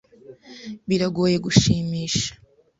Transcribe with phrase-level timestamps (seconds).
[0.87, 2.29] Biragoye gushimisha.